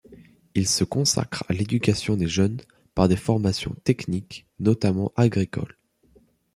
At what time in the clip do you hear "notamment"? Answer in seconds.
4.59-5.11